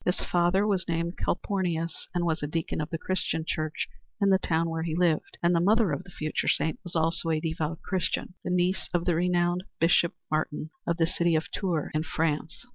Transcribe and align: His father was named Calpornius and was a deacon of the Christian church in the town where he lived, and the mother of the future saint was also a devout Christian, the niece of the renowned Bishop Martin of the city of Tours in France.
His 0.03 0.19
father 0.19 0.65
was 0.65 0.87
named 0.87 1.19
Calpornius 1.19 2.07
and 2.15 2.25
was 2.25 2.41
a 2.41 2.47
deacon 2.47 2.81
of 2.81 2.89
the 2.89 2.97
Christian 2.97 3.45
church 3.45 3.87
in 4.19 4.31
the 4.31 4.39
town 4.39 4.67
where 4.67 4.81
he 4.81 4.95
lived, 4.95 5.37
and 5.43 5.53
the 5.53 5.59
mother 5.59 5.91
of 5.91 6.03
the 6.05 6.09
future 6.09 6.47
saint 6.47 6.79
was 6.83 6.95
also 6.95 7.29
a 7.29 7.39
devout 7.39 7.83
Christian, 7.83 8.33
the 8.43 8.49
niece 8.49 8.89
of 8.95 9.05
the 9.05 9.13
renowned 9.13 9.63
Bishop 9.79 10.15
Martin 10.31 10.71
of 10.87 10.97
the 10.97 11.05
city 11.05 11.35
of 11.35 11.51
Tours 11.53 11.91
in 11.93 12.01
France. 12.01 12.65